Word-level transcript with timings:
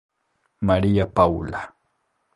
María 0.61 1.05
Paula. 1.13 1.61